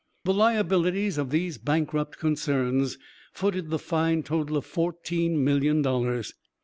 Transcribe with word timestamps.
The 0.23 0.33
liabilities 0.33 1.19
of 1.19 1.29
these 1.29 1.59
bankrupt 1.59 2.17
concerns 2.17 2.97
footed 3.33 3.69
the 3.69 3.77
fine 3.77 4.23
total 4.23 4.57
of 4.57 4.65
fourteen 4.65 5.43
million 5.43 5.83
dollars. 5.83 6.33